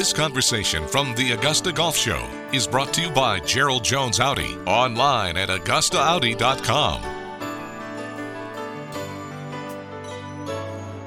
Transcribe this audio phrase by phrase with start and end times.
[0.00, 4.56] This conversation from the Augusta Golf Show is brought to you by Gerald Jones Audi,
[4.66, 7.02] online at AugustaAudi.com.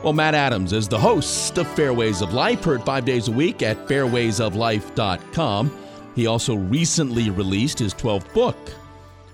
[0.04, 3.64] Well, Matt Adams is the host of Fairways of Life, heard five days a week
[3.64, 5.78] at fairwaysoflife.com.
[6.14, 8.58] He also recently released his 12th book,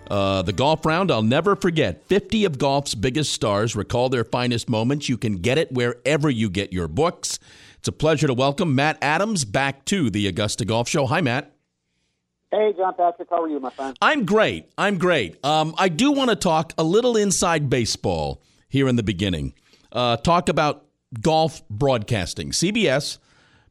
[0.09, 4.69] uh, The Golf Round I'll Never Forget 50 of Golf's Biggest Stars Recall Their Finest
[4.69, 5.09] Moments.
[5.09, 7.39] You can get it wherever you get your books.
[7.79, 11.05] It's a pleasure to welcome Matt Adams back to the Augusta Golf Show.
[11.05, 11.55] Hi, Matt.
[12.51, 13.29] Hey, John Patrick.
[13.29, 13.95] How are you, my friend?
[14.01, 14.69] I'm great.
[14.77, 15.43] I'm great.
[15.45, 19.53] Um, I do want to talk a little inside baseball here in the beginning.
[19.93, 20.87] Uh, talk about
[21.21, 22.51] golf broadcasting.
[22.51, 23.17] CBS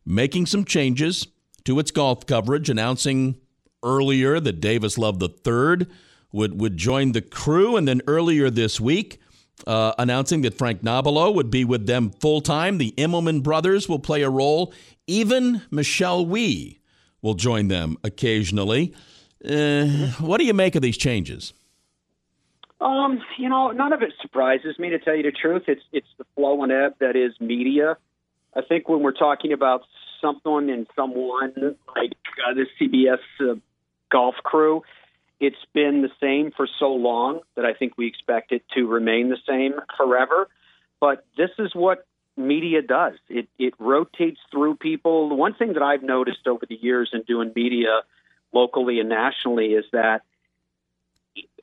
[0.07, 1.27] making some changes
[1.65, 3.39] to its golf coverage, announcing
[3.83, 5.87] earlier that Davis Love III
[6.33, 7.77] would, would join the crew.
[7.77, 9.21] And then earlier this week,
[9.67, 12.79] uh, announcing that Frank Nobilo would be with them full time.
[12.79, 14.73] The Immelman brothers will play a role.
[15.07, 16.81] Even Michelle Wie
[17.23, 18.95] will join them occasionally.
[19.45, 19.87] Uh,
[20.19, 21.53] what do you make of these changes?
[22.81, 25.65] Um, you know, none of it surprises me to tell you the truth.
[25.67, 27.97] It's it's the flow and ebb that is media.
[28.55, 29.83] I think when we're talking about
[30.21, 31.55] something and someone
[31.97, 32.13] like
[32.47, 33.57] uh, the CBS uh,
[34.11, 34.83] golf crew,
[35.41, 39.29] it's been the same for so long that I think we expect it to remain
[39.29, 40.49] the same forever.
[41.01, 43.15] But this is what media does.
[43.29, 45.29] It it rotates through people.
[45.29, 48.03] The one thing that I've noticed over the years in doing media
[48.53, 50.23] locally and nationally is that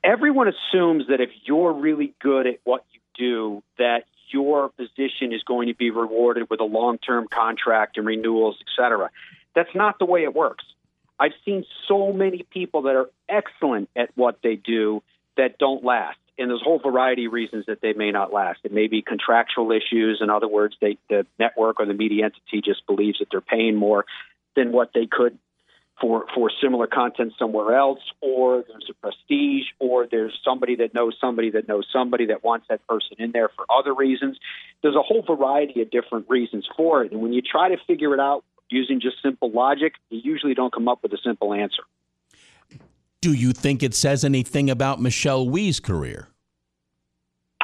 [0.04, 5.42] everyone assumes that if you're really good at what you do, that your position is
[5.42, 9.10] going to be rewarded with a long-term contract and renewals, et cetera.
[9.54, 10.64] That's not the way it works.
[11.18, 15.02] I've seen so many people that are excellent at what they do
[15.36, 16.18] that don't last.
[16.38, 18.60] And there's a whole variety of reasons that they may not last.
[18.64, 20.20] It may be contractual issues.
[20.20, 23.74] In other words, they, the network or the media entity just believes that they're paying
[23.74, 24.04] more
[24.54, 25.38] than what they could
[26.00, 31.16] for for similar content somewhere else, or there's a prestige, or there's somebody that knows
[31.20, 34.38] somebody that knows somebody that wants that person in there for other reasons.
[34.82, 38.12] There's a whole variety of different reasons for it, and when you try to figure
[38.12, 41.82] it out using just simple logic, you usually don't come up with a simple answer.
[43.20, 46.28] Do you think it says anything about Michelle Wie's career?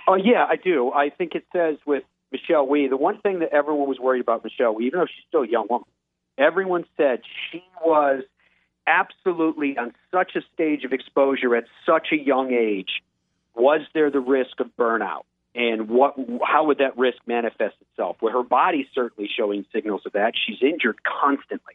[0.08, 0.92] Oh yeah, I do.
[0.92, 2.02] I think it says with
[2.32, 5.24] Michelle Wie, the one thing that everyone was worried about Michelle Wie, even though she's
[5.28, 5.86] still a young woman,
[6.38, 7.20] everyone said
[7.50, 8.24] she was
[8.86, 13.02] absolutely on such a stage of exposure at such a young age.
[13.54, 15.22] Was there the risk of burnout?
[15.54, 16.14] And what?
[16.42, 18.16] How would that risk manifest itself?
[18.22, 20.32] Well, her body's certainly showing signals of that.
[20.34, 21.74] She's injured constantly,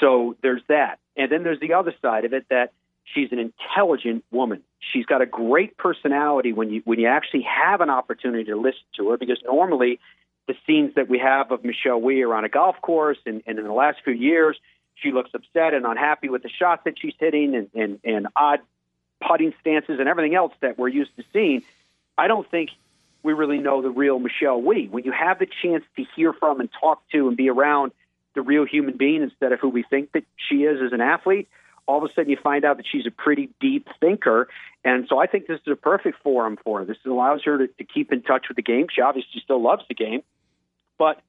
[0.00, 0.98] so there's that.
[1.16, 2.72] And then there's the other side of it that
[3.04, 4.62] she's an intelligent woman.
[4.80, 8.80] She's got a great personality when you when you actually have an opportunity to listen
[8.96, 9.18] to her.
[9.18, 10.00] Because normally
[10.46, 13.58] the scenes that we have of Michelle Wie are on a golf course, and, and
[13.58, 14.56] in the last few years,
[14.94, 18.60] she looks upset and unhappy with the shots that she's hitting and, and, and odd
[19.26, 21.62] putting stances and everything else that we're used to seeing.
[22.16, 22.70] I don't think
[23.26, 24.88] we really know the real Michelle Wie.
[24.88, 27.92] When you have the chance to hear from and talk to and be around
[28.34, 31.48] the real human being instead of who we think that she is as an athlete,
[31.86, 34.48] all of a sudden you find out that she's a pretty deep thinker.
[34.84, 36.84] And so I think this is a perfect forum for her.
[36.84, 38.86] This allows her to, to keep in touch with the game.
[38.94, 40.22] She obviously still loves the game.
[40.98, 41.20] But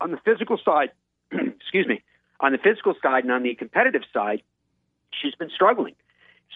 [0.00, 0.90] on the physical side,
[1.32, 2.02] excuse me,
[2.40, 4.42] on the physical side and on the competitive side,
[5.10, 5.94] she's been struggling.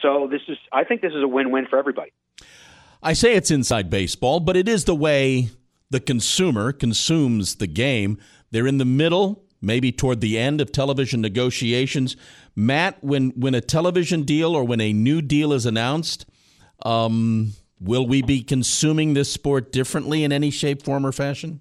[0.02, 2.12] So this is, I think, this is a win-win for everybody.
[3.02, 5.50] I say it's inside baseball, but it is the way
[5.90, 8.18] the consumer consumes the game.
[8.50, 12.16] They're in the middle, maybe toward the end of television negotiations.
[12.54, 16.26] Matt, when when a television deal or when a new deal is announced,
[16.84, 21.60] um, will we be consuming this sport differently in any shape, form, or fashion?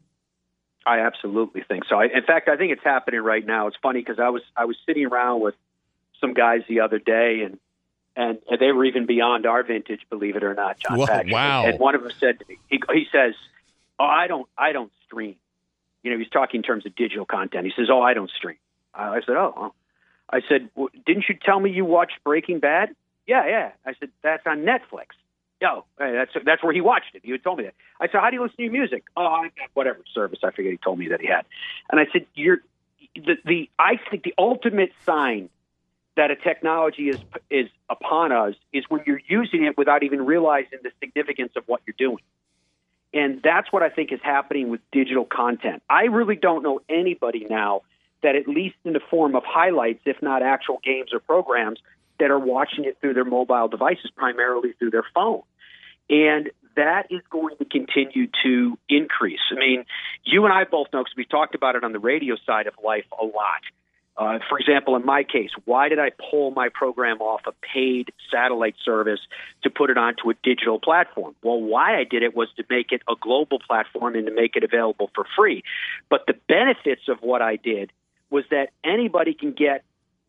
[0.86, 1.96] I absolutely think so.
[1.96, 3.68] I, in fact, I think it's happening right now.
[3.68, 5.56] It's funny because I was I was sitting around with
[6.22, 7.60] some guys the other day, and
[8.16, 11.34] and, and they were even beyond our vintage, believe it or not, John Whoa, Patrick.
[11.34, 11.66] Wow!
[11.66, 13.34] And one of them said to me, he, he says,
[14.00, 15.36] "Oh, I don't I don't stream."
[16.04, 17.66] You know, he's talking in terms of digital content.
[17.66, 18.58] He says, "Oh, I don't stream."
[18.94, 19.76] I said, "Oh." Well.
[20.30, 22.96] I said, well, "Didn't you tell me you watched Breaking Bad?"
[23.28, 23.72] Yeah, yeah.
[23.86, 25.08] I said, "That's on Netflix."
[25.62, 27.22] Yo, that's that's where he watched it.
[27.24, 27.76] He had told me that.
[28.00, 30.40] I said, "How do you listen to your music?" Oh, I got whatever service.
[30.44, 30.72] I forget.
[30.72, 31.46] He told me that he had,
[31.90, 32.60] and I said, "You're
[33.16, 35.50] the the I think the ultimate sign
[36.16, 37.20] that a technology is
[37.50, 41.82] is upon us is when you're using it without even realizing the significance of what
[41.86, 42.24] you're doing."
[43.14, 45.82] And that's what I think is happening with digital content.
[45.90, 47.84] I really don't know anybody now
[48.24, 51.80] that, at least in the form of highlights, if not actual games or programs,
[52.20, 55.44] that are watching it through their mobile devices, primarily through their phone.
[56.10, 59.40] And that is going to continue to increase.
[59.52, 59.86] I mean,
[60.24, 62.74] you and I both know, because we talked about it on the radio side of
[62.84, 63.62] life a lot,
[64.18, 68.14] Uh, for example, in my case, why did I pull my program off a paid
[68.32, 69.20] satellite service
[69.64, 71.36] to put it onto a digital platform?
[71.44, 74.56] Well, why I did it was to make it a global platform and to make
[74.56, 75.64] it available for free.
[76.10, 77.92] But the benefits of what I did
[78.30, 79.84] was that anybody can get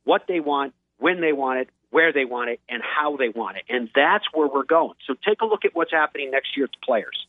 [0.04, 3.56] what they want, when they want it, where they want it, and how they want
[3.58, 3.64] it.
[3.68, 4.94] And that's where we're going.
[5.06, 7.26] So take a look at what's happening next year to players.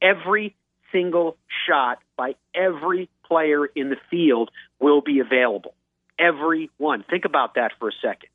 [0.00, 0.54] Every
[0.92, 1.36] single
[1.66, 4.50] shot by every player in the field
[4.80, 5.74] will be available.
[6.18, 7.04] Every one.
[7.08, 8.30] Think about that for a second.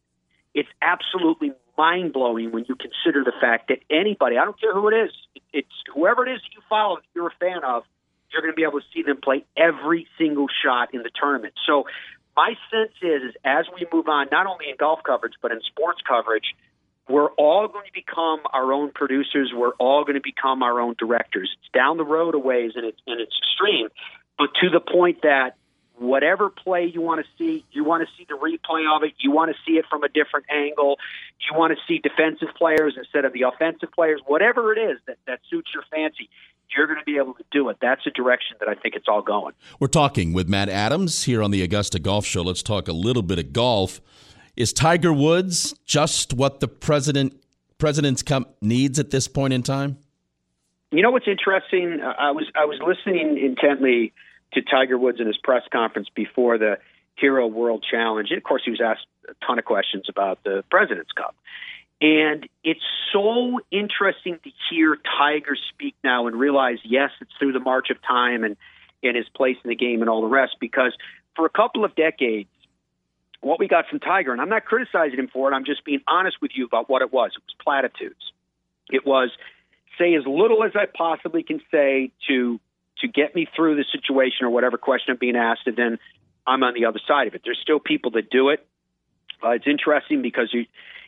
[0.54, 4.88] It's absolutely mind blowing when you consider the fact that anybody, I don't care who
[4.90, 5.12] it is,
[5.54, 7.84] it's whoever it is you follow, you're a fan of,
[8.32, 11.54] you're going to be able to see them play every single shot in the tournament.
[11.66, 11.86] So
[12.36, 15.60] my sense is, is as we move on, not only in golf coverage but in
[15.62, 16.56] sports coverage,
[17.10, 19.52] we're all going to become our own producers.
[19.54, 21.50] We're all going to become our own directors.
[21.60, 23.90] It's down the road a ways, and it's and it's extreme,
[24.42, 25.56] but to the point that
[26.00, 29.14] whatever play you want to see, you want to see the replay of it.
[29.20, 30.98] You want to see it from a different angle.
[31.40, 34.20] You want to see defensive players instead of the offensive players.
[34.26, 36.28] Whatever it is that that suits your fancy,
[36.76, 37.78] you're going to be able to do it.
[37.80, 39.54] That's the direction that I think it's all going.
[39.80, 42.42] We're talking with Matt Adams here on the Augusta Golf Show.
[42.42, 44.02] Let's talk a little bit of golf.
[44.58, 47.36] Is Tiger Woods just what the president
[47.78, 50.00] President's Cup needs at this point in time?
[50.92, 52.02] You know what's interesting?
[52.02, 54.12] I was I was listening intently
[54.54, 56.78] to Tiger Woods in his press conference before the
[57.16, 58.30] Hero World Challenge.
[58.30, 61.36] And of course, he was asked a ton of questions about the President's Cup.
[62.02, 62.82] And it's
[63.14, 67.98] so interesting to hear Tiger speak now and realize, yes, it's through the march of
[68.02, 68.58] time and,
[69.04, 70.94] and his place in the game and all the rest, because
[71.36, 72.50] for a couple of decades,
[73.42, 76.02] what we got from Tiger, and I'm not criticizing him for it, I'm just being
[76.08, 77.32] honest with you about what it was.
[77.36, 78.32] It was platitudes.
[78.90, 79.30] It was
[79.98, 82.60] say as little as I possibly can say to
[83.02, 86.00] to get me through the situation or whatever question I'm being asked, and then
[86.48, 87.42] I'm on the other side of it.
[87.44, 88.66] There's still people that do it.
[89.44, 90.66] Uh, it's interesting because you,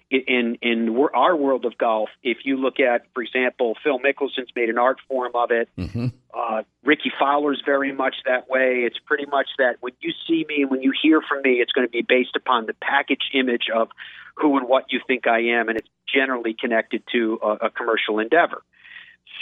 [0.09, 4.69] in in our world of golf, if you look at, for example, Phil Mickelson's made
[4.69, 5.69] an art form of it.
[5.77, 6.07] Mm-hmm.
[6.33, 8.83] Uh, Rickie Fowler's very much that way.
[8.85, 11.71] It's pretty much that when you see me and when you hear from me, it's
[11.71, 13.89] going to be based upon the package image of
[14.35, 18.19] who and what you think I am, and it's generally connected to a, a commercial
[18.19, 18.63] endeavor.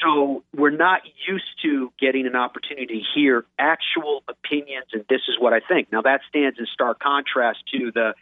[0.01, 5.35] So we're not used to getting an opportunity to hear actual opinions, and this is
[5.39, 5.91] what I think.
[5.91, 8.13] Now that stands in stark contrast to the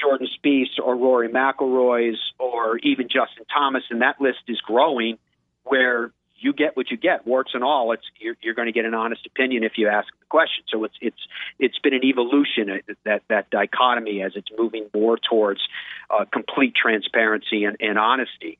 [0.00, 5.18] Jordan Spieth or Rory McIlroy's or even Justin Thomas, and that list is growing.
[5.64, 6.10] Where
[6.42, 7.92] you get what you get, warts and all.
[7.92, 10.64] It's you're, you're going to get an honest opinion if you ask the question.
[10.68, 11.28] So it's it's
[11.58, 15.60] it's been an evolution uh, that that dichotomy as it's moving more towards
[16.10, 18.58] uh, complete transparency and, and honesty.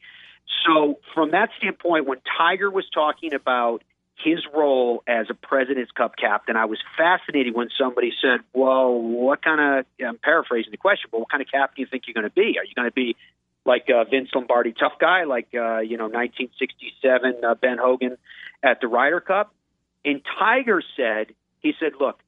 [0.67, 3.83] So from that standpoint, when Tiger was talking about
[4.23, 9.43] his role as a President's Cup captain, I was fascinated when somebody said, "Well, what
[9.43, 12.15] kind of?" I'm paraphrasing the question, but what kind of captain do you think you're
[12.15, 12.59] going to be?
[12.59, 13.17] Are you going to be
[13.65, 18.17] like uh, Vince Lombardi, tough guy, like uh, you know 1967 uh, Ben Hogan
[18.63, 19.55] at the Ryder Cup?
[20.05, 22.21] And Tiger said, he said, "Look,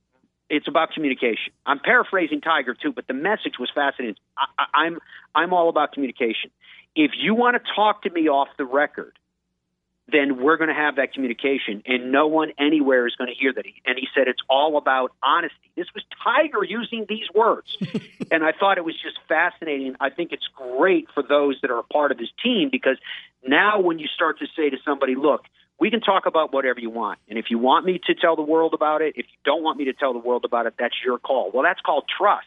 [0.49, 4.17] it's about communication." I'm paraphrasing Tiger too, but the message was fascinating.
[4.37, 4.99] I, I, I'm
[5.35, 6.51] I'm all about communication.
[6.97, 9.19] If you want to talk to me off the record
[10.09, 13.53] then we're going to have that communication, and no one anywhere is going to hear
[13.53, 13.65] that.
[13.87, 15.57] And he said it's all about honesty.
[15.77, 17.77] This was Tiger using these words,
[18.31, 19.97] and I thought it was just fascinating.
[20.01, 22.99] I think it's great for those that are a part of his team because
[23.47, 25.45] now when you start to say to somebody, "Look,
[25.81, 28.43] we can talk about whatever you want, and if you want me to tell the
[28.43, 30.97] world about it, if you don't want me to tell the world about it, that's
[31.03, 32.47] your call." Well, that's called trust.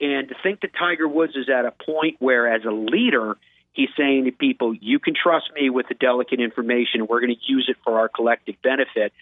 [0.00, 3.36] And to think that Tiger Woods is at a point where, as a leader,
[3.78, 7.06] he's saying to people, you can trust me with the delicate information.
[7.06, 9.12] We're going to use it for our collective benefit.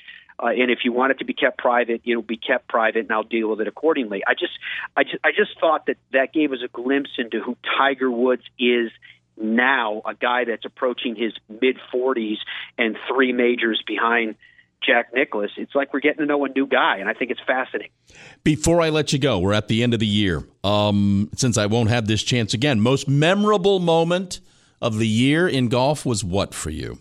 [0.42, 3.12] Uh, and if you want it to be kept private, it'll be kept private, and
[3.12, 4.22] I'll deal with it accordingly.
[4.26, 4.58] I just,
[4.96, 8.44] I just, I just thought that that gave us a glimpse into who Tiger Woods
[8.58, 8.90] is
[9.36, 12.38] now, a guy that's approaching his mid 40s
[12.78, 14.36] and three majors behind
[14.82, 17.40] Jack Nicklaus, it's like we're getting to know a new guy, and I think it's
[17.46, 17.90] fascinating.
[18.44, 20.44] Before I let you go, we're at the end of the year.
[20.64, 24.40] Um, since I won't have this chance again, most memorable moment
[24.80, 27.00] of the year in golf was what for you?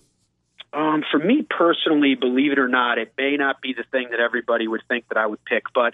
[0.74, 4.20] Um, for me personally, believe it or not, it may not be the thing that
[4.20, 5.94] everybody would think that I would pick, but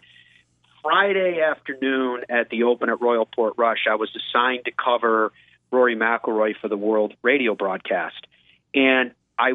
[0.82, 5.32] Friday afternoon at the Open at Royal Portrush, I was assigned to cover
[5.72, 8.26] Rory McIlroy for the World Radio broadcast,
[8.74, 9.54] and I,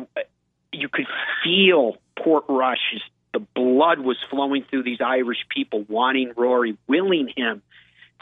[0.73, 1.07] you could
[1.43, 3.01] feel Port Portrush.
[3.33, 7.63] The blood was flowing through these Irish people, wanting Rory, willing him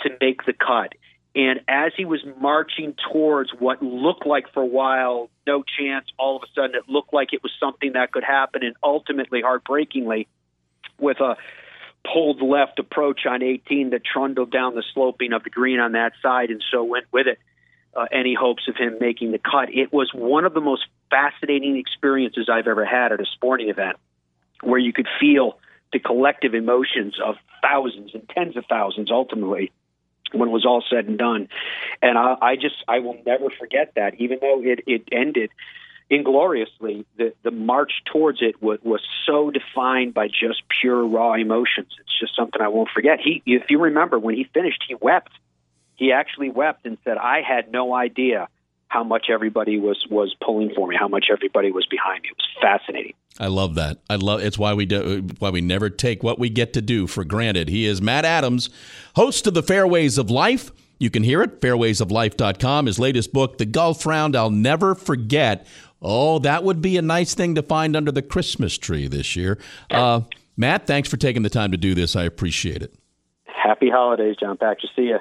[0.02, 0.94] to make the cut.
[1.36, 6.36] And as he was marching towards what looked like for a while no chance, all
[6.36, 10.28] of a sudden it looked like it was something that could happen, and ultimately, heartbreakingly,
[10.98, 11.36] with a
[12.10, 16.12] pulled left approach on 18 that trundled down the sloping of the green on that
[16.22, 17.38] side, and so went with it.
[17.96, 19.72] Uh, any hopes of him making the cut.
[19.72, 23.98] It was one of the most fascinating experiences I've ever had at a sporting event
[24.62, 25.58] where you could feel
[25.92, 29.70] the collective emotions of thousands and tens of thousands ultimately
[30.34, 31.48] when it was all said and done.
[32.02, 35.50] And I, I just, I will never forget that, even though it, it ended
[36.10, 41.88] ingloriously, the, the march towards it was, was so defined by just pure raw emotions.
[42.00, 43.20] It's just something I won't forget.
[43.20, 45.32] He, if you remember, when he finished, he wept.
[45.96, 48.48] He actually wept and said, "I had no idea
[48.88, 52.30] how much everybody was was pulling for me, how much everybody was behind me.
[52.30, 53.98] It was fascinating." I love that.
[54.08, 57.06] I love it's why we do why we never take what we get to do
[57.06, 57.68] for granted.
[57.68, 58.70] He is Matt Adams,
[59.16, 60.70] host of the Fairways of Life.
[61.00, 62.86] You can hear it fairwaysoflife.com.
[62.86, 65.66] His latest book, The Golf Round I'll Never Forget,
[66.06, 69.58] Oh, that would be a nice thing to find under the Christmas tree this year.
[69.90, 70.20] Uh,
[70.54, 72.14] Matt, thanks for taking the time to do this.
[72.14, 72.94] I appreciate it.
[73.46, 74.92] Happy holidays, John Patrick.
[74.94, 75.18] See you.